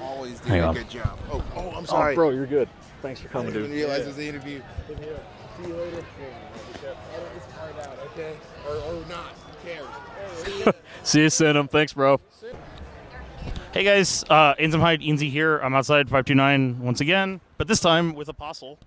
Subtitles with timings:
[0.00, 0.74] Always did Hang a on.
[0.74, 1.18] good job.
[1.30, 2.14] Oh, oh, I'm Oh, sorry.
[2.14, 2.68] bro, you're good.
[3.02, 3.78] Thanks for I coming, didn't dude.
[3.78, 4.60] even realize it was an interview.
[4.88, 6.04] See you later.
[6.84, 6.96] Edit
[7.34, 8.34] this part out, okay?
[8.66, 9.32] Or, or not.
[9.32, 10.74] Who cares?
[11.02, 11.68] See you, Sinum.
[11.70, 12.20] Thanks, bro.
[13.72, 15.58] Hey guys, uh, Ainzum Hyde, Eenzy here.
[15.58, 18.78] I'm outside 529 once again, but this time with Apostle.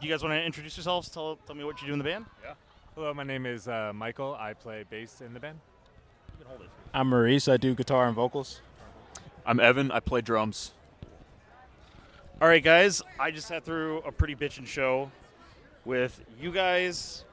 [0.00, 1.08] You guys want to introduce yourselves?
[1.10, 2.26] Tell, tell me what you do in the band?
[2.42, 2.54] Yeah.
[2.94, 4.34] Hello, my name is uh, Michael.
[4.38, 5.58] I play bass in the band.
[6.92, 7.46] I'm Maurice.
[7.48, 8.60] I do guitar and vocals.
[9.46, 9.90] I'm Evan.
[9.90, 10.72] I play drums.
[12.40, 13.00] All right, guys.
[13.18, 15.10] I just sat through a pretty bitchin' show
[15.84, 17.24] with you guys,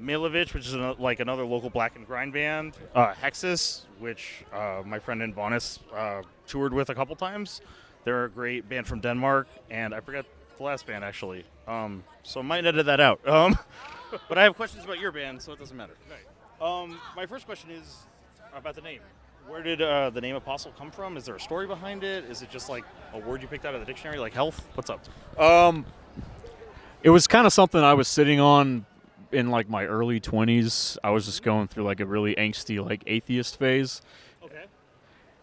[0.00, 4.98] Malevich, which is ano- like another local blackened grind band, uh, Hexis, which uh, my
[4.98, 7.60] friend Invonis uh, toured with a couple times.
[8.04, 10.26] They're a great band from Denmark, and I forgot
[10.58, 11.44] the last band actually.
[11.66, 13.26] Um, so I might edit that out.
[13.26, 13.58] Um,
[14.28, 15.94] but I have questions about your band, so it doesn't matter.
[16.60, 18.06] Um, my first question is
[18.54, 19.00] about the name.
[19.46, 21.16] Where did uh, the name Apostle come from?
[21.16, 22.24] Is there a story behind it?
[22.24, 24.66] Is it just like a word you picked out of the dictionary, like health?
[24.74, 25.04] What's up?
[25.38, 25.86] Um,
[27.02, 28.86] it was kind of something I was sitting on
[29.30, 30.98] in like my early 20s.
[31.04, 34.02] I was just going through like a really angsty like atheist phase.
[34.42, 34.64] Okay.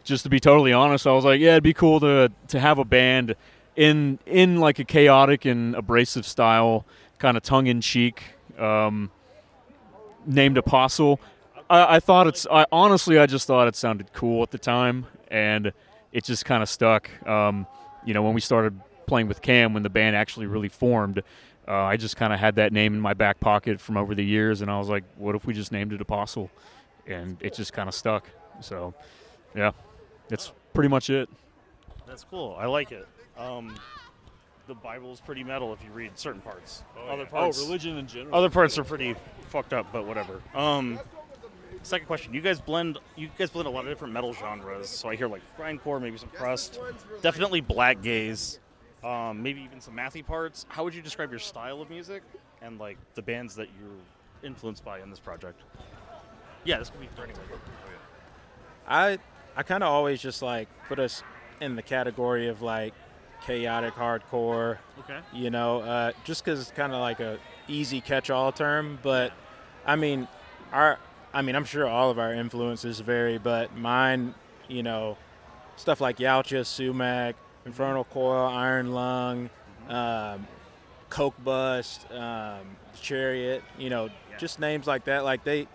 [0.03, 2.79] Just to be totally honest, I was like, yeah, it'd be cool to to have
[2.79, 3.35] a band
[3.75, 6.85] in in like a chaotic and abrasive style,
[7.19, 8.21] kind of tongue in cheek,
[8.59, 9.11] um,
[10.25, 11.21] named Apostle.
[11.73, 12.45] I, I thought it's.
[12.49, 15.73] I honestly, I just thought it sounded cool at the time, and
[16.11, 17.09] it just kind of stuck.
[17.27, 17.65] Um,
[18.05, 21.23] you know, when we started playing with Cam, when the band actually really formed,
[21.67, 24.23] uh, I just kind of had that name in my back pocket from over the
[24.23, 26.51] years, and I was like, what if we just named it Apostle?
[27.07, 28.29] And it just kind of stuck.
[28.61, 28.93] So,
[29.55, 29.71] yeah,
[30.29, 31.27] that's pretty much it.
[32.05, 32.55] That's cool.
[32.59, 33.07] I like it.
[33.35, 33.75] Um,
[34.67, 36.83] the Bible is pretty metal if you read certain parts.
[37.09, 38.35] Other parts, religion in general.
[38.35, 39.15] other parts are pretty
[39.49, 40.41] fucked up, but whatever.
[40.53, 40.99] Um,
[41.83, 44.89] second question: You guys blend, you guys blend a lot of different metal genres.
[44.89, 46.79] So I hear like grindcore, maybe some crust,
[47.21, 48.59] definitely black gaze,
[49.03, 50.65] um, maybe even some mathy parts.
[50.69, 52.23] How would you describe your style of music
[52.61, 53.99] and like the bands that you're
[54.43, 55.61] influenced by in this project?
[56.63, 57.41] Yeah, this could be for anyone.
[58.87, 59.19] I
[59.55, 61.23] I kind of always just like put us
[61.61, 62.93] in the category of like
[63.45, 64.77] chaotic hardcore.
[64.99, 65.19] Okay.
[65.33, 68.99] You know, uh, just because it's kind of like a easy catch-all term.
[69.01, 69.33] But
[69.85, 70.27] I mean,
[70.71, 70.97] our
[71.33, 74.35] I mean, I'm sure all of our influences vary, but mine,
[74.67, 75.17] you know,
[75.77, 77.35] stuff like Yautja, Sumac,
[77.65, 79.49] Infernal Coil, Iron Lung,
[79.89, 80.45] um,
[81.09, 83.63] Coke Bust, um, Chariot.
[83.77, 84.37] You know, Yeah.
[84.37, 85.23] just names like that.
[85.23, 85.67] Like they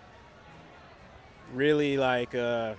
[1.55, 2.75] really like uh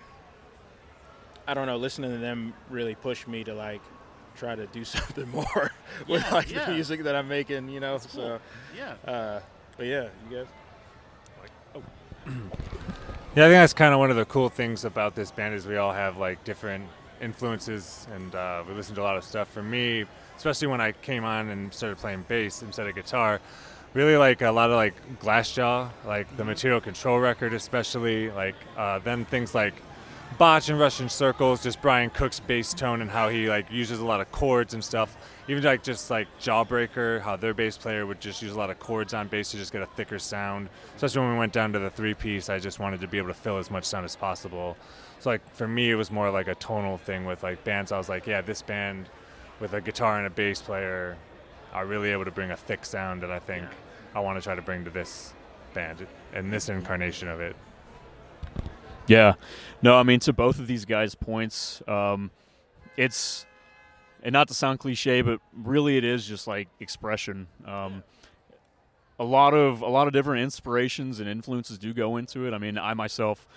[1.47, 3.81] I don't know, listening to them really pushed me to like
[4.38, 5.72] try to do something more
[6.07, 6.66] with Yeah, like yeah.
[6.66, 7.97] the music that I'm making, you know.
[8.00, 8.09] Cool.
[8.09, 8.39] So
[8.78, 8.94] Yeah.
[9.12, 9.39] uh
[9.75, 10.47] but yeah, you guys
[13.39, 15.66] Yeah, I think that's kind of one of the cool things about this band is
[15.66, 16.85] we all have like different
[17.22, 19.50] influences, and uh, we listen to a lot of stuff.
[19.50, 20.03] For me,
[20.35, 23.39] especially when I came on and started playing bass instead of guitar,
[23.94, 29.00] really like a lot of like Glassjaw, like the Material Control record, especially like uh,
[29.00, 29.75] then things like
[30.38, 34.06] Botch and Russian Circles, just Brian Cook's bass tone and how he like uses a
[34.06, 35.16] lot of chords and stuff.
[35.49, 38.77] Even like just like Jawbreaker, how their bass player would just use a lot of
[38.77, 40.69] chords on bass to just get a thicker sound.
[40.95, 43.29] Especially when we went down to the three piece, I just wanted to be able
[43.29, 44.77] to fill as much sound as possible.
[45.17, 47.91] So like for me, it was more like a tonal thing with like bands.
[47.91, 49.09] I was like, yeah, this band
[49.59, 51.17] with a guitar and a bass player
[51.73, 53.65] are really able to bring a thick sound that I think
[54.13, 55.33] I want to try to bring to this
[55.73, 57.55] band and this incarnation of it.
[59.07, 59.33] Yeah.
[59.81, 62.29] No, I mean to both of these guys' points, um,
[62.95, 63.47] it's
[64.24, 67.47] and not to sound cliche, but really it is just like expression.
[67.66, 68.03] Um,
[69.19, 72.53] a lot of a lot of different inspirations and influences do go into it.
[72.53, 73.47] I mean, I myself,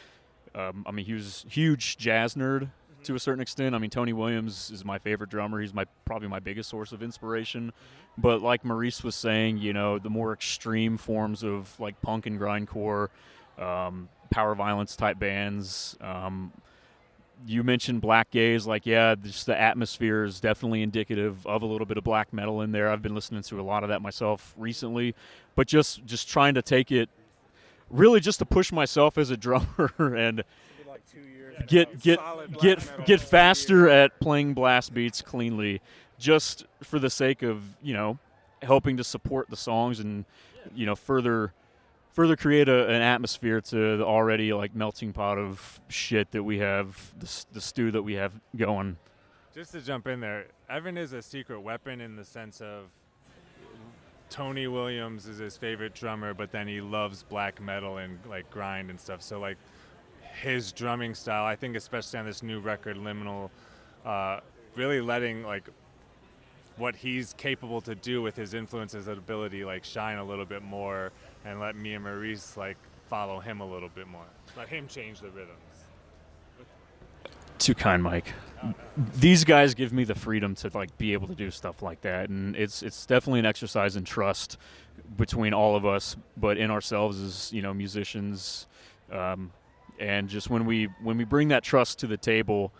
[0.54, 2.70] um, I'm a huge huge jazz nerd
[3.04, 3.74] to a certain extent.
[3.74, 5.60] I mean, Tony Williams is my favorite drummer.
[5.60, 7.72] He's my probably my biggest source of inspiration.
[8.18, 12.38] But like Maurice was saying, you know, the more extreme forms of like punk and
[12.38, 13.08] grindcore,
[13.58, 15.96] um, power violence type bands.
[16.00, 16.52] Um,
[17.46, 21.86] you mentioned black gaze, like yeah, just the atmosphere is definitely indicative of a little
[21.86, 22.90] bit of black metal in there.
[22.90, 25.14] I've been listening to a lot of that myself recently,
[25.54, 27.08] but just just trying to take it,
[27.90, 30.44] really just to push myself as a drummer and
[31.66, 32.20] get get
[32.60, 35.80] get get faster at playing blast beats cleanly,
[36.18, 38.18] just for the sake of you know
[38.62, 40.24] helping to support the songs and
[40.74, 41.52] you know further
[42.12, 46.58] further create a, an atmosphere to the already like melting pot of shit that we
[46.58, 48.96] have the, the stew that we have going
[49.54, 52.84] Just to jump in there, Evan is a secret weapon in the sense of
[54.30, 58.88] Tony Williams is his favorite drummer, but then he loves black metal and like grind
[58.88, 59.20] and stuff.
[59.20, 59.58] So like
[60.40, 61.44] his drumming style.
[61.44, 63.50] I think especially on this new record, Liminal,
[64.06, 64.40] uh,
[64.74, 65.68] really letting like
[66.76, 70.62] what he's capable to do with his influences and ability like shine a little bit
[70.62, 71.12] more,
[71.44, 72.76] and let me and Maurice like
[73.08, 74.24] follow him a little bit more.
[74.56, 75.58] Let him change the rhythms.
[77.58, 78.32] Too kind, Mike.
[79.18, 82.28] These guys give me the freedom to like be able to do stuff like that,
[82.28, 84.58] and it's it's definitely an exercise in trust
[85.16, 88.66] between all of us, but in ourselves as you know musicians,
[89.12, 89.52] um,
[89.98, 92.72] and just when we when we bring that trust to the table,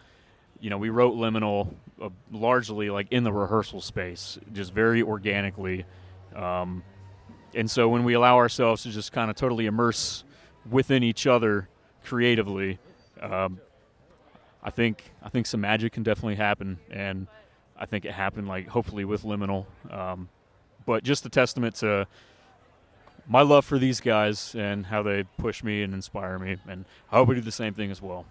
[0.62, 5.85] you know, we wrote Liminal uh, largely like in the rehearsal space, just very organically,
[6.35, 6.82] um,
[7.54, 10.25] and so when we allow ourselves to just kind of totally immerse
[10.70, 11.69] within each other
[12.04, 12.78] creatively.
[13.20, 13.60] Um,
[14.62, 17.26] I think I think some magic can definitely happen, and
[17.76, 19.66] I think it happened like hopefully with Liminal.
[19.90, 20.28] Um,
[20.87, 22.06] but just a testament to
[23.28, 27.16] my love for these guys and how they push me and inspire me, and I
[27.16, 28.26] hope we do the same thing as well.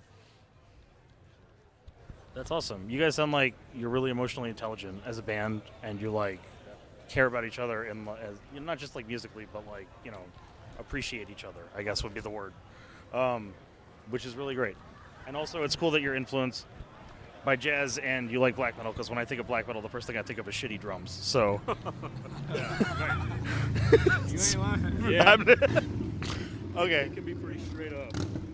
[2.34, 2.90] That's awesome.
[2.90, 6.40] You guys sound like you're really emotionally intelligent as a band, and you're like
[7.12, 10.12] care about each other and as, you know, not just like musically, but like you
[10.12, 10.22] know
[10.80, 11.62] appreciate each other.
[11.76, 12.54] I guess would be the word,
[13.14, 13.54] um,
[14.10, 14.78] which is really great.
[15.28, 16.66] And also, it's cool that you're influenced
[17.44, 18.92] by jazz and you like black metal.
[18.92, 20.80] Because when I think of black metal, the first thing I think of is shitty
[20.80, 21.12] drums.
[21.12, 21.62] So
[25.10, 25.36] Yeah,
[26.76, 27.02] okay.
[27.06, 28.14] it can be pretty straight up.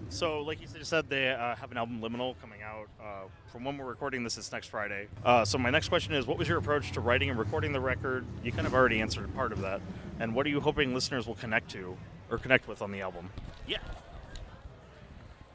[0.10, 2.88] So, like you said, they uh, have an album Liminal coming out.
[3.02, 5.08] Uh, from when we're recording this, it's next Friday.
[5.24, 7.80] Uh, so, my next question is what was your approach to writing and recording the
[7.80, 8.26] record?
[8.44, 9.82] You kind of already answered part of that.
[10.20, 11.98] And what are you hoping listeners will connect to
[12.32, 13.30] or connect with on the album?
[13.68, 13.78] Yeah.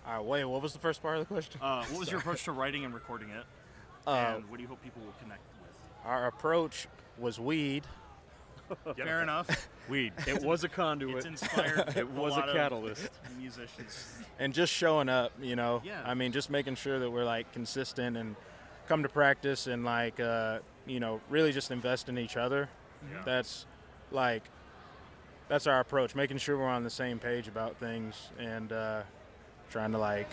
[0.07, 1.61] All right, wait, what was the first part of the question?
[1.63, 3.45] Uh, what was your approach to writing and recording it?
[4.05, 5.71] Uh, and what do you hope people will connect with?
[6.05, 6.89] our approach
[7.19, 7.85] was weed.
[8.97, 9.69] Fair enough.
[9.89, 10.13] Weed.
[10.27, 11.17] It was a conduit.
[11.19, 11.93] It's inspired.
[11.97, 13.11] It was a lot of catalyst.
[13.39, 14.15] musicians.
[14.39, 16.03] and just showing up you know Yeah.
[16.07, 18.35] i mean just making sure that we're like consistent and
[18.89, 22.69] come to practice and like uh, you know really just invest in each other
[23.11, 23.23] Yeah.
[23.25, 23.67] that's
[24.11, 24.43] like
[25.49, 29.03] that's our approach making sure we're on the same page about things and uh,
[29.71, 30.29] trying to like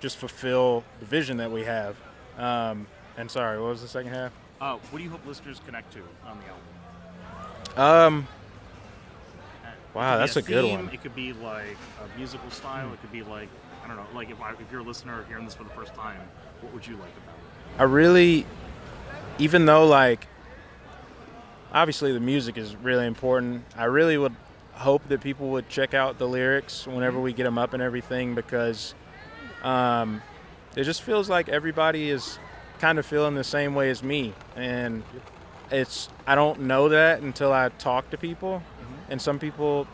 [0.00, 1.96] just fulfill the vision that we have
[2.38, 2.86] um,
[3.18, 6.00] and sorry what was the second half Uh, what do you hope listeners connect to
[6.26, 6.64] on the album?
[7.76, 8.26] Um,
[9.94, 10.94] Wow, that's a good theme, one.
[10.94, 12.92] It could be like a musical style.
[12.92, 13.48] It could be like
[13.82, 14.06] I don't know.
[14.14, 16.20] Like if, I, if you're a listener hearing this for the first time,
[16.60, 17.80] what would you like about it?
[17.80, 18.46] I really,
[19.38, 20.26] even though like,
[21.72, 23.64] obviously the music is really important.
[23.76, 24.34] I really would
[24.72, 28.34] hope that people would check out the lyrics whenever we get them up and everything
[28.34, 28.94] because
[29.62, 30.22] um,
[30.76, 32.38] it just feels like everybody is
[32.78, 35.02] kind of feeling the same way as me, and
[35.70, 38.62] it's I don't know that until I talk to people,
[39.08, 39.86] and some people,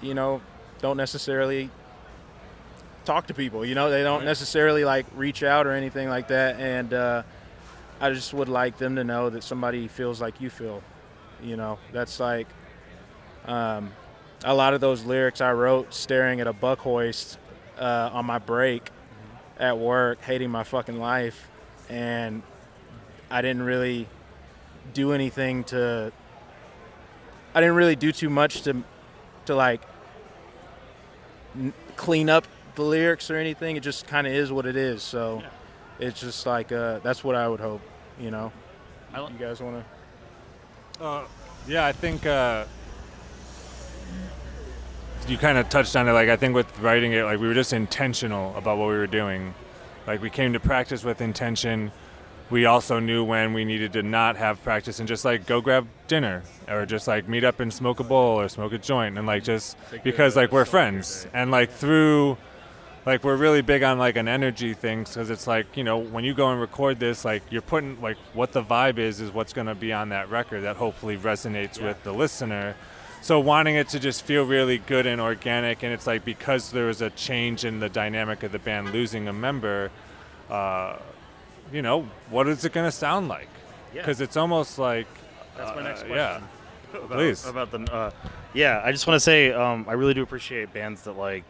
[0.00, 0.40] you know,
[0.80, 1.70] don't necessarily
[3.04, 3.64] talk to people.
[3.64, 6.58] You know, they don't necessarily like reach out or anything like that.
[6.60, 7.22] And uh,
[8.00, 10.82] I just would like them to know that somebody feels like you feel.
[11.42, 12.46] You know, that's like
[13.46, 13.92] um,
[14.44, 17.38] a lot of those lyrics I wrote staring at a buck hoist
[17.78, 18.90] uh, on my break
[19.58, 21.48] at work, hating my fucking life,
[21.88, 22.42] and
[23.30, 24.08] I didn't really
[24.94, 26.12] do anything to.
[27.54, 28.82] I didn't really do too much to,
[29.46, 29.82] to like
[31.54, 33.76] n- clean up the lyrics or anything.
[33.76, 35.02] It just kind of is what it is.
[35.02, 35.42] So
[35.98, 37.82] it's just like uh, that's what I would hope.
[38.18, 38.52] You know,
[39.12, 39.84] I you guys want
[40.98, 41.04] to?
[41.04, 41.24] Uh,
[41.66, 42.64] yeah, I think uh,
[45.28, 46.12] you kind of touched on it.
[46.12, 49.06] Like I think with writing it, like we were just intentional about what we were
[49.06, 49.54] doing.
[50.06, 51.92] Like we came to practice with intention.
[52.52, 55.88] We also knew when we needed to not have practice and just like go grab
[56.06, 59.26] dinner or just like meet up and smoke a bowl or smoke a joint and
[59.26, 61.26] like just because like we're friends.
[61.32, 62.36] and like through
[63.06, 66.24] like we're really big on like an energy thing because it's like you know when
[66.24, 69.54] you go and record this like you're putting like what the vibe is is what's
[69.54, 72.76] going to be on that record that hopefully resonates with the listener.
[73.22, 76.84] So wanting it to just feel really good and organic and it's like because there
[76.84, 79.90] was a change in the dynamic of the band losing a member
[80.50, 80.96] uh,
[81.72, 83.48] you know what is it going to sound like
[83.94, 84.02] Yeah.
[84.02, 85.06] because it's almost like
[85.56, 86.16] That's my next uh, question.
[86.16, 86.40] yeah
[86.94, 87.46] About, Please.
[87.46, 88.10] about the uh,
[88.52, 88.82] yeah.
[88.84, 91.42] I just want to say um, I really do appreciate bands that like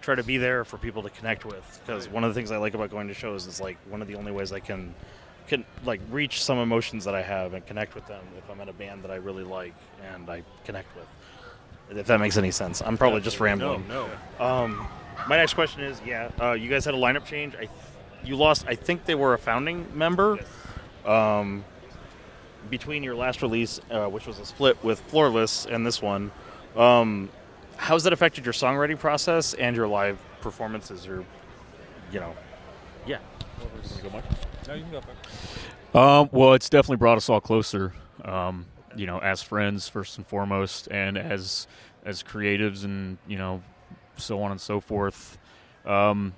[0.00, 2.56] try to be there for people to connect with because one of the things I
[2.56, 4.92] like about going to shows is like one of the only ways I can
[5.46, 8.68] can like reach some emotions that I have and connect with them if I'm at
[8.68, 9.74] a band that I really like
[10.12, 11.06] and I connect with.
[11.96, 13.86] If that makes any sense, I'm probably just rambling.
[13.88, 14.08] No,
[14.40, 14.44] no.
[14.44, 14.88] Um,
[15.28, 17.54] my next question is, yeah, uh, you guys had a lineup change.
[17.54, 17.68] I,
[18.24, 18.64] you lost.
[18.66, 20.38] I think they were a founding member.
[21.04, 21.64] Um,
[22.68, 26.30] between your last release, uh, which was a split with Floorless, and this one,
[26.76, 27.30] um,
[27.76, 31.06] how's that affected your songwriting process and your live performances?
[31.06, 31.24] Or
[32.12, 32.34] you know,
[33.06, 33.18] yeah.
[34.68, 35.98] No, you can go.
[35.98, 37.92] Um, well, it's definitely brought us all closer.
[38.24, 41.66] Um, you know, as friends first and foremost, and as
[42.04, 43.62] as creatives, and you know,
[44.16, 45.38] so on and so forth.
[45.84, 46.34] Um,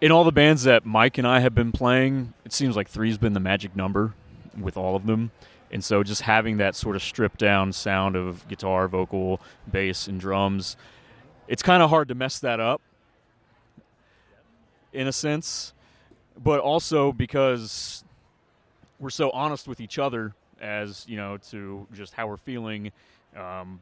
[0.00, 3.18] in all the bands that Mike and I have been playing, it seems like three's
[3.18, 4.14] been the magic number
[4.58, 5.30] with all of them.
[5.70, 10.20] And so just having that sort of stripped down sound of guitar, vocal, bass, and
[10.20, 10.76] drums,
[11.48, 12.80] it's kind of hard to mess that up
[14.92, 15.72] in a sense.
[16.42, 18.04] But also because
[18.98, 22.92] we're so honest with each other as, you know, to just how we're feeling
[23.36, 23.80] um,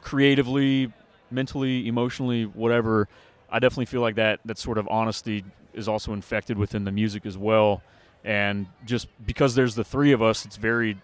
[0.00, 0.92] creatively,
[1.30, 3.08] mentally, emotionally, whatever.
[3.54, 5.44] I definitely feel like that that sort of honesty
[5.74, 7.82] is also infected within the music as well.
[8.24, 10.96] And just because there's the three of us, it's very,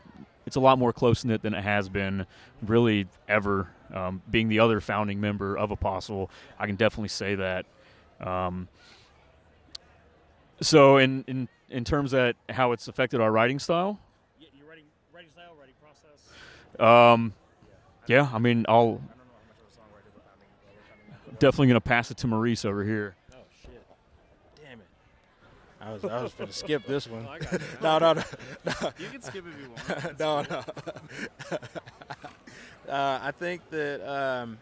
[0.47, 2.27] it's a lot more close knit than it has been
[2.63, 3.69] really ever.
[3.95, 7.67] Um, being the other founding member of Apostle, I can definitely say that.
[8.21, 8.69] Um,
[10.61, 13.99] so in, in in terms of how it's affected our writing style,
[14.41, 16.81] Yeah, your writing, writing style, writing process.
[16.81, 17.33] um,
[18.07, 19.01] yeah, I mean, I'll
[21.41, 23.17] definitely gonna pass it to Maurice over here.
[23.33, 23.83] Oh shit!
[24.63, 24.87] Damn it!
[25.81, 27.25] I was I was gonna skip this one.
[27.83, 28.23] no, no, no,
[28.65, 28.93] no.
[28.99, 30.19] You can skip if you want.
[30.21, 30.65] no, no.
[32.93, 34.59] uh, I think that, um,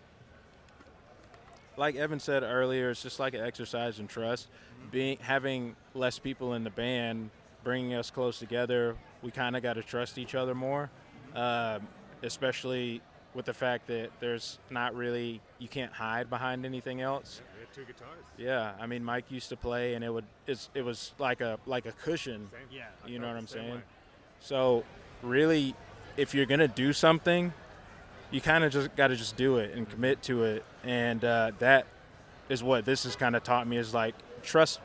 [1.77, 4.49] like Evan said earlier, it's just like an exercise in trust.
[4.91, 7.31] Being having less people in the band,
[7.65, 8.97] bringing us close together.
[9.21, 10.91] We kind of got to trust each other more,
[11.35, 11.89] um,
[12.23, 13.03] especially
[13.39, 17.41] with the fact that there's not really you can't hide behind anything else.
[17.55, 18.25] We had two guitars.
[18.37, 21.57] Yeah, I mean Mike used to play, and it would it's, it was like a
[21.65, 22.51] like a cushion.
[22.69, 22.87] Yeah.
[23.07, 23.75] You know what I'm saying?
[23.77, 23.81] way.
[24.41, 24.83] So,
[25.23, 25.77] really,
[26.17, 27.53] if you're gonna do something,
[28.33, 31.53] you kind of just got to just do it and commit to it, and uh,
[31.61, 31.87] that
[32.49, 34.81] is what this has kind of taught me is like trust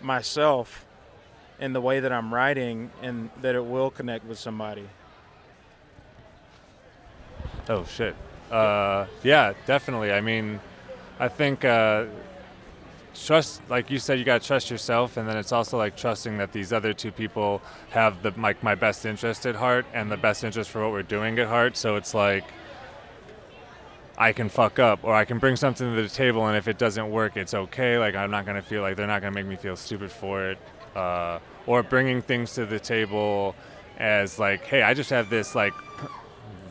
[0.00, 0.86] myself
[1.58, 4.88] in the way that I'm writing, and that it will connect with somebody.
[7.68, 8.14] Oh shit.
[8.50, 10.12] Uh, yeah, definitely.
[10.12, 10.60] I mean,
[11.18, 12.06] I think uh,
[13.14, 16.52] trust, like you said, you gotta trust yourself, and then it's also like trusting that
[16.52, 20.44] these other two people have the like my best interest at heart and the best
[20.44, 21.76] interest for what we're doing at heart.
[21.76, 22.44] So it's like
[24.16, 26.78] I can fuck up, or I can bring something to the table, and if it
[26.78, 27.98] doesn't work, it's okay.
[27.98, 30.58] Like I'm not gonna feel like they're not gonna make me feel stupid for it,
[30.94, 33.56] uh, or bringing things to the table
[33.98, 35.72] as like, hey, I just have this like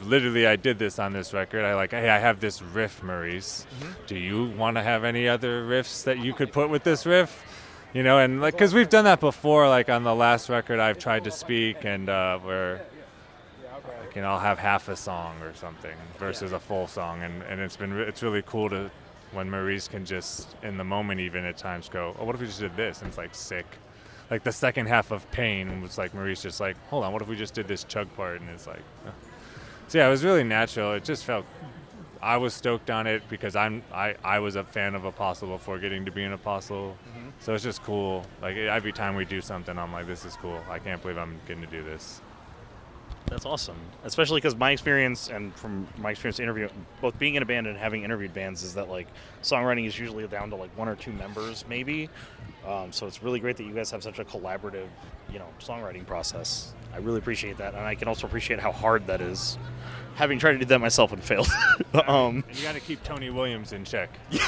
[0.01, 1.65] literally I did this on this record.
[1.65, 3.65] I like, hey, I have this riff, Maurice.
[4.07, 7.43] Do you want to have any other riffs that you could put with this riff?
[7.93, 9.69] You know, and like, cause we've done that before.
[9.69, 12.85] Like on the last record, I've tried to speak, and uh, where
[14.05, 17.41] like, you know, I'll have half a song or something versus a full song, and
[17.43, 18.91] and it's been re- it's really cool to
[19.31, 22.47] when Maurice can just in the moment even at times go, oh, what if we
[22.47, 22.99] just did this?
[22.99, 23.65] And it's like sick.
[24.31, 27.27] Like the second half of Pain was like Maurice just like, hold on, what if
[27.27, 28.41] we just did this chug part?
[28.41, 29.11] And it's like, uh,
[29.87, 30.93] so yeah, it was really natural.
[30.93, 31.45] It just felt
[32.21, 35.77] I was stoked on it because I'm I, I was a fan of Apostle before
[35.79, 36.97] getting to be an Apostle.
[37.39, 38.25] So it's just cool.
[38.41, 40.59] Like every time we do something, I'm like, this is cool.
[40.69, 42.21] I can't believe I'm getting to do this.
[43.27, 43.77] That's awesome.
[44.03, 46.69] Especially because my experience and from my experience interviewing,
[47.01, 49.07] both being in a band and having interviewed bands, is that like
[49.41, 52.09] songwriting is usually down to like one or two members, maybe.
[52.67, 54.87] Um, so it's really great that you guys have such a collaborative,
[55.31, 56.73] you know, songwriting process.
[56.95, 59.57] I really appreciate that, and I can also appreciate how hard that is.
[60.15, 61.49] Having tried to do that myself and failed.
[62.07, 64.09] um, And you got to keep Tony Williams in check.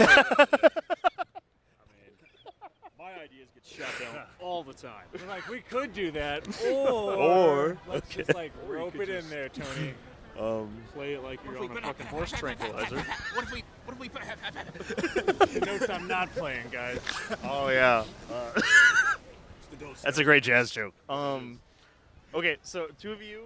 [2.97, 5.03] My ideas get shut down all the time.
[5.13, 9.93] We're like, we could do that, Or- let's just like rope it in there, Tony.
[10.39, 13.03] um, Play it like you're on a fucking horse tranquilizer.
[13.33, 13.63] What if we?
[13.85, 14.07] What if we?
[15.59, 16.99] The notes I'm not playing, guys.
[17.43, 18.05] oh yeah.
[18.31, 18.61] Uh,
[20.01, 20.93] That's a great jazz joke.
[21.09, 21.59] Um,
[22.33, 23.43] okay, so two of you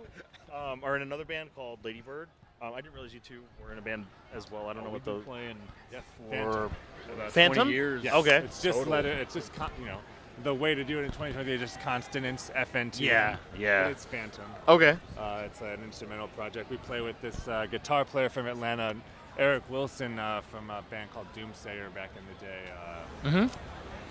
[0.53, 2.27] um, are in another band called Ladybird.
[2.61, 4.67] Um, I didn't realize you two were in a band as well.
[4.67, 5.55] I don't know what We've the been playing
[5.89, 6.71] for Phantom.
[7.15, 7.55] about Phantom?
[7.63, 8.03] 20 years.
[8.03, 8.37] Yes, Okay.
[8.37, 8.95] It's just Totally.
[8.95, 9.17] let it.
[9.17, 9.97] It's just con- you know,
[10.43, 12.99] the way to do it in 2020 is just consonants, FNT.
[12.99, 13.83] Yeah, yeah.
[13.85, 14.43] But it's Phantom.
[14.67, 14.97] okay.
[15.17, 16.69] Uh, it's an instrumental project.
[16.69, 18.95] We play with this uh, guitar player from Atlanta,
[19.39, 22.59] Eric Wilson, uh, from a band called Doomsayer back in the day.
[22.71, 23.51] Uh, Mhm.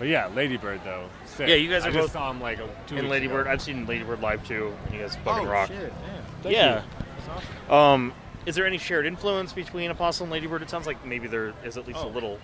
[0.01, 1.07] But yeah, Ladybird though.
[1.25, 1.47] Sick.
[1.47, 3.41] Yeah, you guys I are just both saw him like a, two In weeks Ladybird,
[3.41, 3.51] ago.
[3.51, 5.69] I've seen Ladybird live too, and you guys fucking rock.
[5.71, 5.89] Oh,
[6.43, 6.51] shit!
[6.51, 6.81] yeah.
[7.69, 8.11] Um,
[8.47, 10.63] is there any shared influence between Apostle and Ladybird?
[10.63, 12.07] It sounds like maybe there is at least a Oh.
[12.07, 12.39] little,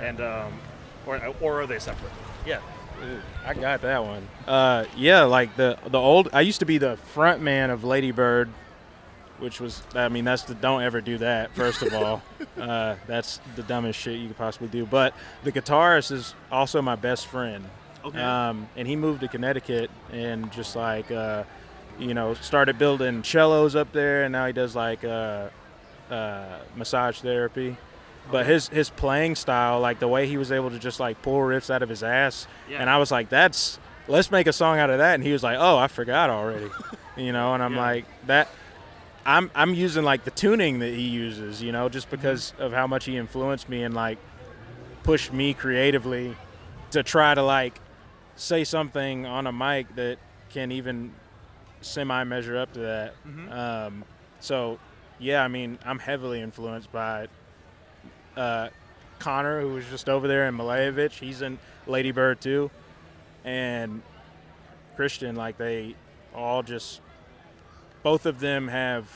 [0.00, 0.58] and um,
[1.06, 2.10] or or are they separate?
[2.44, 2.58] Yeah.
[3.04, 4.26] Ooh, I got that one.
[4.48, 6.28] Uh, yeah, like the the old.
[6.32, 8.50] I used to be the front man of Ladybird,
[9.38, 11.54] which was I mean that's the don't ever do that.
[11.54, 12.22] First of all,
[12.60, 14.86] uh, that's the dumbest shit you could possibly do.
[14.86, 15.14] But
[15.44, 17.64] the guitarist is also my best friend.
[18.04, 18.20] Okay.
[18.20, 21.44] Um, and he moved to Connecticut and just like uh,
[21.98, 25.48] you know started building cellos up there, and now he does like uh,
[26.10, 27.76] uh, massage therapy.
[28.30, 31.38] But his his playing style, like the way he was able to just like pull
[31.38, 32.80] riffs out of his ass, Yeah.
[32.80, 33.78] and I was like, that's
[34.08, 35.14] let's make a song out of that.
[35.14, 36.68] And he was like, oh, I forgot already,
[37.16, 37.54] you know.
[37.54, 37.80] And I'm Yeah.
[37.80, 38.48] like that.
[39.26, 42.86] I'm I'm using like the tuning that he uses, you know, just because of how
[42.86, 44.18] much he influenced me and like
[45.02, 46.36] pushed me creatively
[46.92, 47.80] to try to like
[48.36, 50.18] say something on a mic that
[50.50, 51.12] can even
[51.80, 53.14] semi measure up to that.
[53.50, 54.04] Um,
[54.40, 54.78] so
[55.18, 57.28] yeah, I mean, I'm heavily influenced by
[58.36, 58.68] uh,
[59.18, 61.12] Connor, who was just over there, and Malevich.
[61.12, 62.70] He's in Lady Bird too,
[63.44, 64.02] and
[64.94, 65.36] Christian.
[65.36, 65.94] Like they
[66.34, 67.00] all just,
[68.06, 69.10] both of them have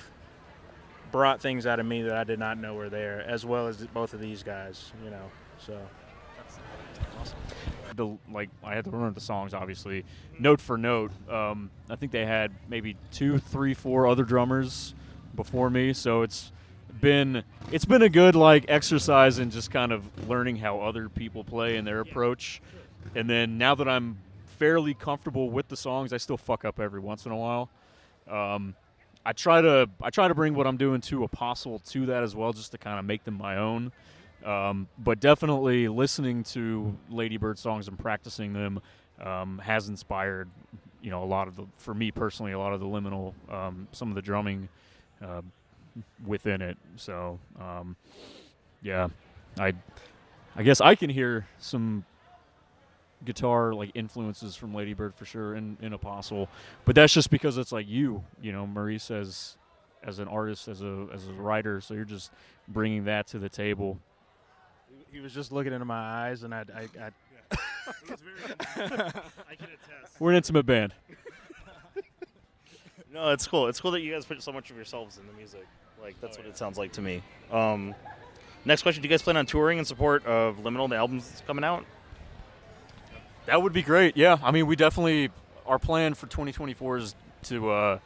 [1.13, 3.77] brought things out of me that I did not know were there, as well as
[3.87, 4.91] both of these guys.
[5.05, 5.79] You know, so.
[7.95, 10.05] the like I had to learn the songs obviously
[10.41, 11.13] note for note.
[11.31, 14.93] Um, I think they had maybe two, three, four other drummers
[15.37, 16.51] before me, so it's
[17.01, 21.45] been it's been a good like exercise in just kind of learning how other people
[21.45, 22.61] play and their approach.
[23.15, 24.19] And then now that I'm
[24.59, 27.71] fairly comfortable with the songs, I still fuck up every once in a while.
[28.29, 28.75] Um,
[29.25, 32.35] I try to I try to bring what I'm doing to Apostle to that as
[32.35, 33.93] well, just to kind of make them my own.
[34.45, 38.81] Um, but definitely listening to Lady Bird songs and practicing them
[39.21, 40.49] um, has inspired,
[41.03, 43.87] you know, a lot of the for me personally, a lot of the liminal, um,
[43.93, 44.69] some of the drumming
[45.23, 45.43] uh,
[46.27, 46.79] within it.
[46.97, 47.97] So um,
[48.83, 49.09] yeah,
[49.59, 49.75] I
[50.57, 52.05] I guess I can hear some
[53.25, 56.49] guitar like influences from Lady Bird for sure and, in Apostle,
[56.85, 59.57] but that's just because it's like you, you know, Maurice as
[60.03, 62.33] as an artist, as a as a writer, so you're just
[62.69, 63.99] bringing that to the table.
[65.13, 67.11] He was just looking into my eyes, and I, I, I
[68.77, 70.21] I can attest.
[70.21, 70.95] We're an intimate band.
[73.13, 73.67] No, it's cool.
[73.67, 75.67] It's cool that you guys put so much of yourselves in the music.
[76.01, 77.23] Like that's what it sounds like to me.
[77.51, 77.93] Um,
[78.65, 80.89] next question: Do you guys plan on touring in support of Liminal?
[80.89, 81.85] The album's coming out.
[83.47, 84.17] That would be great.
[84.17, 85.31] Yeah, I mean, we definitely
[85.67, 87.99] our plan for 2024 is to uh,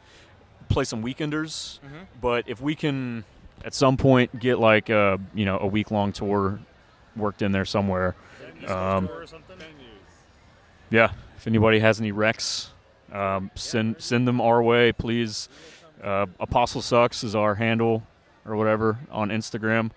[0.69, 1.79] play some weekenders.
[2.21, 3.23] But if we can
[3.63, 6.59] at some point get like a you know a week long tour
[7.15, 8.15] worked in there somewhere,
[8.67, 9.09] Um,
[10.89, 11.11] yeah.
[11.37, 12.69] If anybody has any recs,
[13.11, 15.49] um, send send them our way, please.
[16.03, 18.03] Uh, Apostle sucks is our handle
[18.45, 19.91] or whatever on Instagram.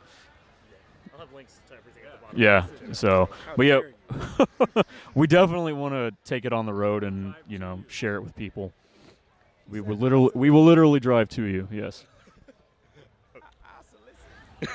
[1.12, 2.40] I'll have links to everything at the bottom.
[2.40, 2.92] Yeah.
[2.92, 3.80] So, but yeah,
[5.14, 8.34] we definitely want to take it on the road and you know share it with
[8.36, 8.72] people.
[9.68, 11.68] We will literally we will literally drive to you.
[11.70, 12.04] Yes.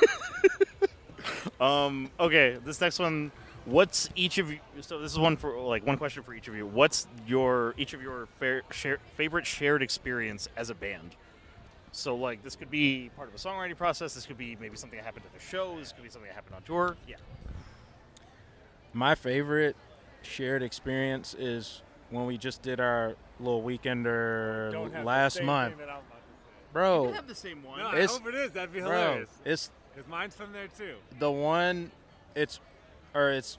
[1.60, 3.32] Um, okay, this next one.
[3.66, 4.60] What's each of you?
[4.82, 6.68] So this is one for like one question for each of you.
[6.68, 11.16] What's your each of your fair, share, favorite shared experience as a band?
[11.94, 14.14] So like this could be part of a songwriting process.
[14.14, 15.78] This could be maybe something that happened at the show.
[15.80, 16.98] This could be something that happened on tour.
[17.08, 17.16] Yeah.
[18.94, 19.76] My favorite
[20.22, 25.76] shared experience is when we just did our little weekender last month,
[26.72, 27.08] bro.
[27.08, 27.80] You have the same one.
[27.80, 28.52] No, It's- I hope it is.
[28.52, 29.30] That'd be Bro, hilarious.
[29.46, 30.96] it's Because mine's from there too.
[31.20, 31.92] the one.
[32.36, 32.60] It's
[33.14, 33.58] or it's.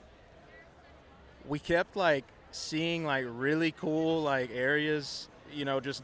[1.47, 6.03] We kept like seeing like really cool like areas, you know, just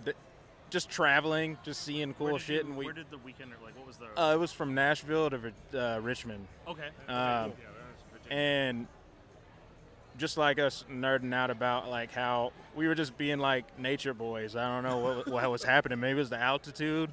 [0.70, 2.86] just traveling, just seeing cool shit, you- and we.
[2.86, 3.76] Where did the weekend like?
[3.78, 4.08] What was the?
[4.22, 6.48] Uh, it was from Nashville to uh, Richmond.
[6.67, 6.89] okay.
[7.08, 7.54] Um,
[8.30, 8.88] and
[10.17, 14.56] just like us nerding out about like how we were just being like nature boys.
[14.56, 16.00] I don't know what, what was happening.
[16.00, 17.10] Maybe it was the altitude.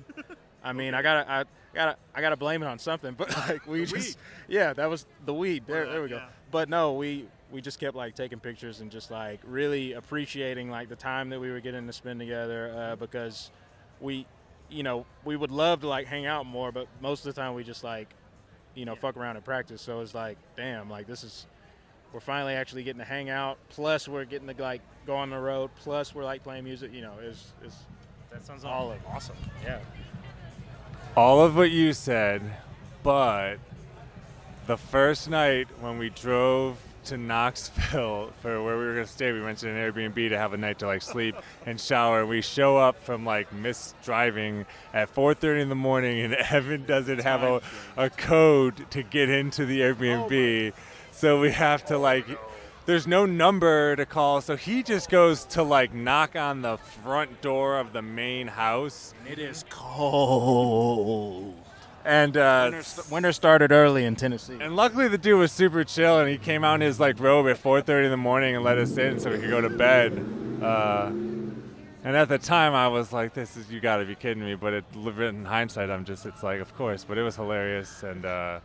[0.62, 3.14] I mean, I gotta, I gotta, I gotta blame it on something.
[3.14, 5.64] But like we just, yeah, that was the weed.
[5.66, 6.16] There, there we go.
[6.16, 6.28] yeah.
[6.50, 10.88] But no, we we just kept like taking pictures and just like really appreciating like
[10.88, 13.50] the time that we were getting to spend together uh, because
[14.00, 14.26] we,
[14.68, 17.54] you know, we would love to like hang out more, but most of the time
[17.54, 18.08] we just like
[18.78, 19.82] you know, fuck around and practice.
[19.82, 21.46] So it's like, damn, like this is,
[22.12, 23.58] we're finally actually getting to hang out.
[23.70, 25.70] Plus, we're getting to like go on the road.
[25.76, 26.92] Plus, we're like playing music.
[26.92, 27.74] You know, is is
[28.30, 29.36] that sounds all of awesome.
[29.64, 29.78] yeah.
[31.16, 32.42] All of what you said,
[33.02, 33.56] but
[34.66, 39.38] the first night when we drove to Knoxville for where we were gonna stay, we
[39.38, 41.34] rented an Airbnb to have a night to like sleep
[41.66, 42.26] and shower.
[42.26, 47.20] We show up from like miss driving at 4:30 in the morning, and Evan doesn't
[47.20, 47.60] have a,
[47.96, 50.87] a code to get into the Airbnb, oh
[51.18, 52.24] so we have to like
[52.86, 57.42] there's no number to call, so he just goes to like knock on the front
[57.42, 61.54] door of the main house, It is cold.
[62.04, 64.56] and uh, Winter, st- winter started early in Tennessee.
[64.60, 67.46] and luckily the dude was super chill, and he came out in his like robe
[67.48, 70.12] at 4:30 in the morning and let us in so we could go to bed.
[70.62, 71.10] Uh,
[72.04, 74.54] and at the time, I was like, "This is you got to be kidding me!"
[74.54, 77.04] But it, in hindsight, I'm just it's like, of course.
[77.04, 78.60] But it was hilarious, and uh,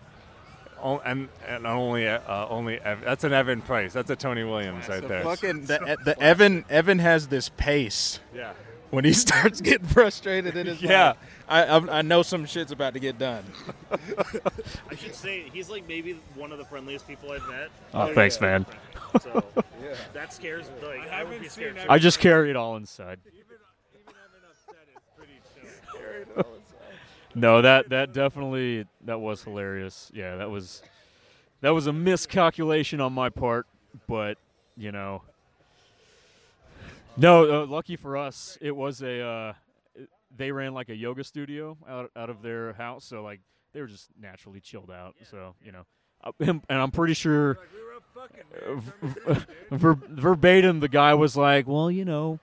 [0.84, 3.94] o- and and only uh, only Ev- that's an Evan Price.
[3.94, 5.24] That's a Tony Williams right the there.
[5.24, 8.54] fucking the, the Evan Evan has this pace yeah.
[8.92, 11.14] when he starts getting frustrated in his Yeah.
[11.16, 11.18] mind.
[11.50, 13.44] I, I I know some shit's about to get done.
[13.92, 17.70] I should say he's like maybe one of the friendliest people I've met.
[17.94, 18.66] Oh, thanks, man.
[19.22, 19.44] So
[20.14, 21.78] that scares like I, would be scared.
[21.90, 23.20] I just carry it all inside.
[27.36, 30.12] No, that that definitely that was hilarious.
[30.14, 30.82] Yeah, that was
[31.62, 33.66] that was a miscalculation on my part,
[34.08, 34.38] but
[34.78, 35.24] you know,
[37.18, 37.64] no.
[37.64, 39.54] Uh, lucky for us, it was a uh,
[40.36, 43.40] they ran like a yoga studio out out of their house, so like
[43.74, 45.16] they were just naturally chilled out.
[45.30, 45.86] So you know,
[46.24, 47.58] uh, and I'm pretty sure
[49.72, 52.40] ver- verbatim, the guy was like, "Well, you know,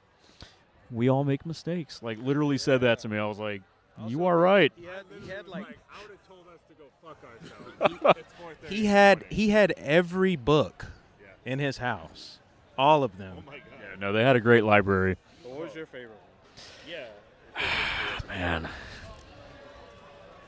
[0.91, 3.19] we all make mistakes." Like literally said that to me.
[3.19, 3.63] I was like,
[4.07, 6.85] "You are right." He had, he had like I would have told us to go
[7.03, 8.19] fuck ourselves.
[8.69, 10.87] he had he had every book
[11.45, 12.39] in his house,
[12.79, 13.37] all of them.
[13.39, 13.65] Oh my god.
[13.81, 15.17] Yeah, no, they had a great library.
[15.43, 16.19] What was your favorite one?
[16.89, 17.07] Yeah.
[17.57, 18.69] Ah, man,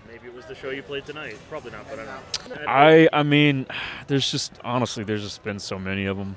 [0.07, 1.37] Maybe it was the show you played tonight.
[1.48, 2.64] Probably not, but I don't know.
[2.68, 3.66] I I mean,
[4.09, 6.37] there's just honestly, there's just been so many of them.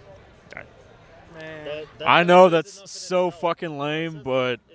[1.33, 4.71] That- that- I know that's that's enough in so fucking lame, but really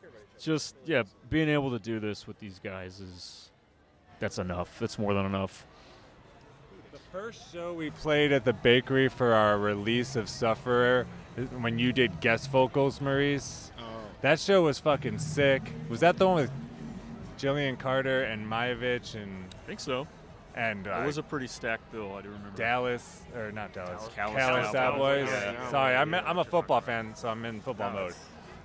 [0.00, 0.56] care about each other.
[0.56, 3.50] just yeah, being able to do this with these guys is
[4.18, 4.78] that's enough.
[4.78, 5.66] That's more than enough.
[6.92, 11.06] The first show we played at the bakery for our release of Sufferer,
[11.60, 13.82] when you did guest vocals, Maurice, Oh.
[14.22, 15.62] that show was fucking sick.
[15.90, 16.50] Was that the one with
[17.38, 20.06] Gillian Carter and Malevich and I think so.
[20.54, 22.14] and uh, It was a pretty stacked bill.
[22.14, 22.56] I do remember.
[22.56, 24.72] Dallas or not Dallas, Dallas Cowboys.
[24.72, 25.28] Cowboys.
[25.28, 25.70] Yeah.
[25.70, 28.14] Sorry, I'm I'm a football fan, so I'm in football mode.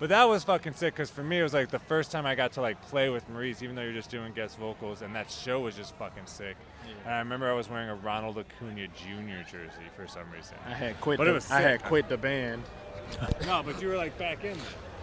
[0.02, 2.34] But that was fucking sick because for me it was like the first time I
[2.34, 5.30] got to like play with Maurice, even though you're just doing guest vocals, and that
[5.30, 6.58] show was just fucking sick.
[7.06, 9.48] And I remember I was wearing a Ronald Acuna Jr.
[9.48, 10.58] jersey for some reason.
[10.66, 11.20] I had quit.
[11.20, 12.64] But the, it was I had quit the band.
[13.46, 14.58] no, but you were like back in.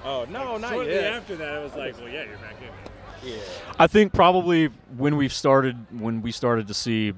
[0.04, 1.12] Oh no, not Shortly yet.
[1.12, 3.30] after that, it was like, well, yeah, you're back in.
[3.30, 3.36] Yeah.
[3.78, 7.12] I think probably when we started when we started to see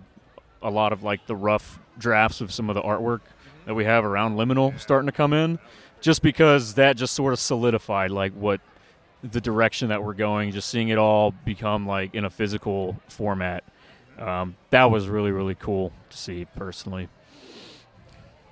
[0.60, 3.68] a lot of like the rough drafts of some of the artwork mm-hmm.
[3.68, 5.58] that we have around Liminal starting to come in,
[6.00, 8.60] just because that just sort of solidified like what
[9.22, 10.52] the direction that we're going.
[10.52, 13.64] Just seeing it all become like in a physical format,
[14.18, 17.08] um, that was really really cool to see personally.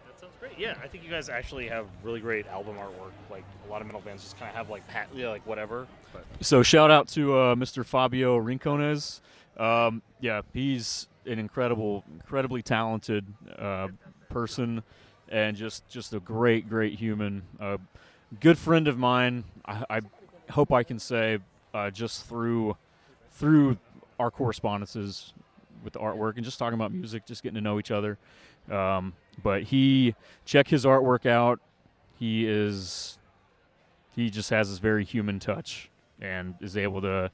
[0.06, 0.58] That sounds great.
[0.58, 3.12] Yeah, I think you guys actually have really great album artwork.
[3.30, 5.86] Like a lot of metal bands just kind of have like pat, yeah, like whatever.
[6.12, 7.84] But So shout out to uh, Mr.
[7.84, 9.20] Fabio Rincones.
[9.56, 13.26] Um, yeah, he's an incredible, incredibly talented
[13.58, 13.88] uh,
[14.30, 14.82] person,
[15.30, 17.42] and just just a great, great human.
[17.60, 17.78] A
[18.40, 19.44] good friend of mine.
[19.64, 20.00] I, I
[20.50, 21.38] hope I can say
[21.74, 22.76] uh, just through
[23.32, 23.78] through
[24.18, 25.32] our correspondences
[25.84, 28.18] with the artwork and just talking about music, just getting to know each other.
[28.70, 30.14] Um, but he
[30.44, 31.60] check his artwork out.
[32.18, 33.18] He is
[34.14, 37.30] he just has this very human touch and is able to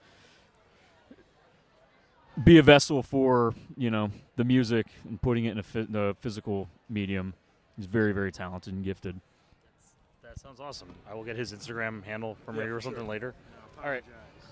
[2.42, 6.68] be a vessel for you know the music and putting it in a the physical
[6.88, 7.35] medium.
[7.76, 9.20] He's very very talented and gifted.
[10.22, 10.94] that sounds awesome.
[11.10, 13.34] I will get his Instagram handle from you or something later.
[13.82, 14.04] All right.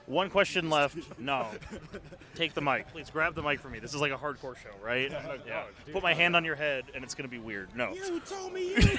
[0.07, 0.99] One question left.
[1.21, 1.47] No.
[2.35, 2.89] Take the mic.
[2.89, 3.79] Please grab the mic for me.
[3.79, 5.13] This is like a hardcore show, right?
[5.47, 5.63] Yeah.
[5.93, 7.69] Put my hand on your head and it's going to be weird.
[7.77, 7.93] No.
[7.93, 8.99] You told me you did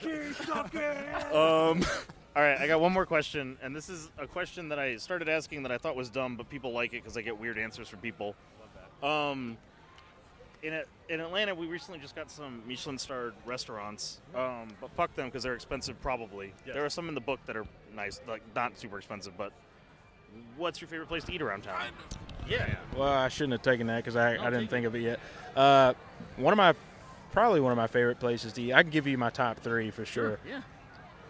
[0.00, 1.34] it.
[1.34, 1.84] Um,
[2.36, 5.28] all right, I got one more question, and this is a question that I started
[5.28, 7.88] asking that I thought was dumb, but people like it because I get weird answers
[7.88, 8.34] from people.
[9.02, 9.56] Um,
[10.62, 15.26] in a, in Atlanta, we recently just got some Michelin-starred restaurants, um, but fuck them
[15.26, 16.00] because they're expensive.
[16.00, 19.36] Probably there are some in the book that are nice, like not super expensive.
[19.36, 19.52] But
[20.56, 21.80] what's your favorite place to eat around town?
[22.48, 25.20] Yeah, Well, I shouldn't have taken that because I, I didn't think of it yet.
[25.54, 25.94] Uh,
[26.36, 26.74] one of my,
[27.30, 28.72] probably one of my favorite places to eat.
[28.72, 30.38] I can give you my top three for sure.
[30.48, 30.62] yeah.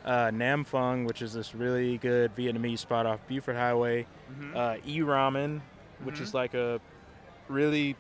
[0.05, 4.07] Uh, Nam Phuong, which is this really good Vietnamese spot off Buford Highway.
[4.33, 4.57] Mm-hmm.
[4.57, 5.61] Uh, e Ramen,
[6.03, 6.81] which is like a
[7.49, 7.95] really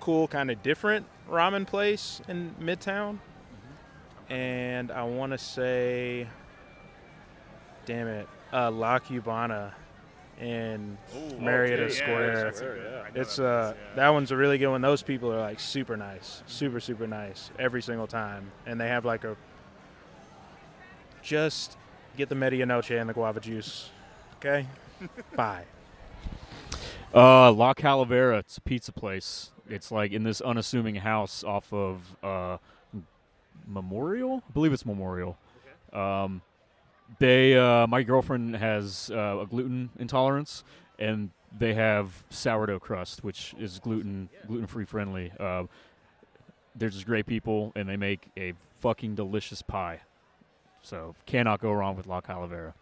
[0.00, 3.18] cool, kind of different ramen place in Midtown.
[4.28, 6.26] And I want to say,
[7.86, 9.72] damn it, uh, La Cubana
[10.40, 12.44] in Ooh, Marietta okay, yeah, Square.
[12.44, 13.94] that's a good- It's that uh, place, yeah.
[13.96, 14.80] that one's a really good one.
[14.80, 19.04] Those people are like super nice, super super nice every single time, and they have
[19.04, 19.36] like a
[21.22, 21.76] just
[22.16, 23.90] get the medianoche and the guava juice.
[24.36, 24.66] Okay,
[25.36, 25.64] bye.
[27.14, 28.40] Uh, La Calavera.
[28.40, 29.50] It's a pizza place.
[29.68, 32.58] It's like in this unassuming house off of uh,
[33.66, 34.42] Memorial.
[34.48, 35.36] I believe it's Memorial.
[35.92, 36.42] Um,
[37.18, 40.64] they, uh, my girlfriend has uh, a gluten intolerance,
[40.98, 45.32] and they have sourdough crust, which is gluten gluten free friendly.
[45.38, 45.64] Uh,
[46.74, 50.00] they're just great people, and they make a fucking delicious pie.
[50.82, 52.74] So cannot go wrong with La Calavera.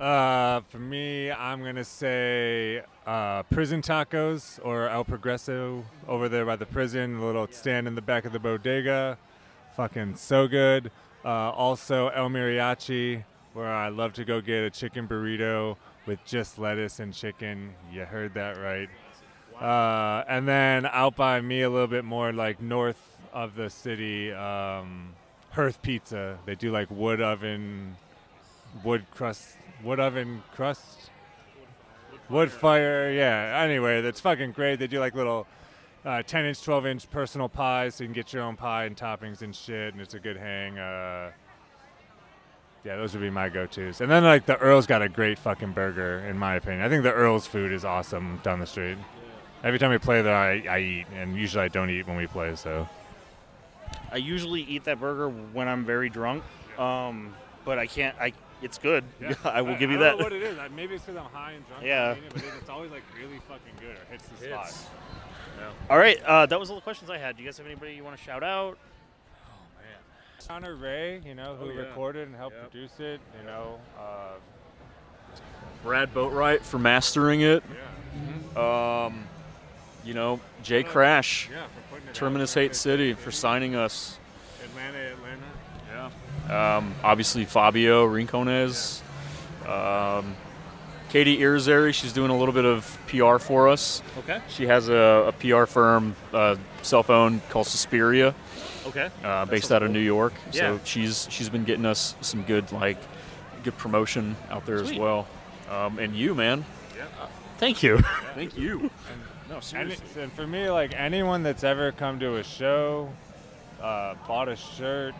[0.00, 6.54] Uh, for me, I'm gonna say uh, prison tacos or El Progreso over there by
[6.54, 7.16] the prison.
[7.16, 9.18] A little stand in the back of the bodega,
[9.76, 10.92] fucking so good.
[11.24, 16.60] Uh, also El Mariachi, where I love to go get a chicken burrito with just
[16.60, 17.74] lettuce and chicken.
[17.92, 18.88] You heard that right.
[19.60, 24.32] Uh, and then out by me a little bit more, like north of the city,
[24.32, 25.14] um,
[25.50, 26.38] Hearth Pizza.
[26.46, 27.96] They do like wood oven
[28.84, 31.10] wood crust, wood oven crust,
[32.28, 33.10] wood fire.
[33.10, 33.62] Yeah.
[33.62, 34.78] Anyway, that's fucking great.
[34.78, 35.46] They do like little
[36.04, 38.96] uh, 10 inch, 12 inch personal pies, so you can get your own pie and
[38.96, 40.78] toppings and shit, and it's a good hang.
[40.78, 41.30] Uh,
[42.84, 44.00] yeah, those would be my go-tos.
[44.00, 46.82] And then like the Earl's got a great fucking burger, in my opinion.
[46.82, 48.96] I think the Earl's food is awesome down the street.
[49.64, 52.28] Every time we play there, I, I eat, and usually I don't eat when we
[52.28, 52.54] play.
[52.54, 52.88] So
[54.12, 56.44] I usually eat that burger when I'm very drunk,
[56.78, 58.16] um, but I can't.
[58.20, 59.04] I it's good.
[59.44, 60.08] I will give you I that.
[60.10, 60.58] don't know what it is.
[60.74, 61.84] Maybe it's because I'm high and drunk.
[61.84, 62.12] Yeah.
[62.12, 64.74] eating it, but it's always like really fucking good or hits the spot.
[65.90, 67.36] All right, uh, that was all the questions I had.
[67.36, 68.78] Do you guys have anybody you want to shout out?
[69.44, 71.80] Oh man, Connor Ray, you know, who Oh, yeah.
[71.80, 72.70] recorded and helped Yep.
[72.70, 73.80] produce it, you know.
[73.98, 74.34] Uh,
[75.82, 77.62] Brad Boatwright for mastering it.
[78.56, 79.04] yeah.
[79.06, 79.24] Um,
[80.04, 82.64] you know, Jay Crash, Yeah, for putting out Terminus there.
[82.64, 84.17] Hate City for signing us.
[86.48, 86.54] Atlanta, Atlanta.
[86.54, 86.76] Yeah.
[86.78, 89.00] Um, obviously Fabio Rincones.
[89.68, 90.34] Um,
[91.10, 94.02] Katie Irizarry, she's doing a little bit of PR for us.
[94.18, 94.40] Okay.
[94.48, 98.34] She has a, a PR firm, uh, cell phone called Suspiria,
[98.86, 99.08] Okay.
[99.24, 99.94] uh, based sounds out of cool.
[99.94, 100.34] New York.
[100.52, 100.76] Yeah.
[100.76, 102.98] So she's she's been getting us some good like
[103.64, 104.92] good promotion out there Sweet.
[104.94, 105.26] as well.
[105.70, 106.64] Um, and you, man,
[106.96, 107.04] Yeah.
[107.58, 107.98] Thank you.
[108.34, 108.90] thank you.
[109.48, 109.94] No, And, seriously.
[109.94, 113.10] it's- and for me, like anyone that's ever come to a show,
[113.82, 115.14] uh, bought a shirt.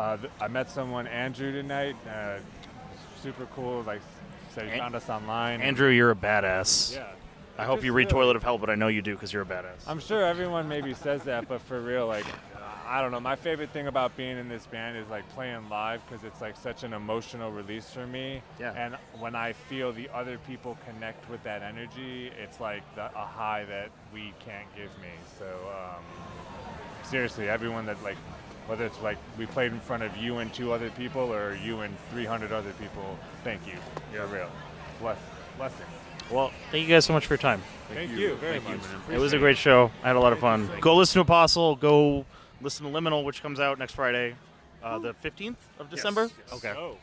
[0.00, 1.94] Uh, th- I met someone, Andrew, tonight.
[2.08, 2.38] Uh,
[3.22, 3.82] super cool.
[3.82, 4.00] Like,
[4.54, 5.60] said he An- found us online.
[5.60, 6.94] Andrew, you're a badass.
[6.94, 7.06] Yeah.
[7.58, 9.42] I hope you read really- Toilet ov Hell, but I know you do because you're
[9.42, 9.86] a badass.
[9.86, 12.24] I'm sure everyone maybe says that, but for real, like,
[12.88, 13.20] I don't know.
[13.20, 16.56] My favorite thing about being in this band is like playing live because it's like
[16.56, 18.42] such an emotional release for me.
[18.58, 18.72] Yeah.
[18.72, 23.26] And when I feel the other people connect with that energy, it's like the, a
[23.26, 25.12] high that we can't give me.
[25.38, 26.02] So um,
[27.04, 28.16] seriously, everyone that like,
[28.70, 31.80] whether it's like we played in front of you and two other people or you
[31.80, 33.72] and 300 other people, thank you.
[34.14, 34.48] For real.
[35.00, 35.18] Bless,
[35.56, 35.86] blessing.
[36.30, 37.60] well, thank you guys so much for your time.
[37.92, 39.08] Thank, you, very Thank you, much.
[39.08, 39.16] man.
[39.16, 39.90] It was a great show.
[40.04, 40.70] I had a lot of fun.
[40.80, 41.74] Go listen to Apostle.
[41.74, 42.24] Go
[42.62, 44.36] listen to Liminal, which comes out next Friday,
[44.84, 46.30] uh, the 15th of December.
[46.52, 46.72] Okay.
[46.76, 46.96] Oh.